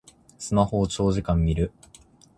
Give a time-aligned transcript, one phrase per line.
[0.39, 1.71] スマホを長時間みる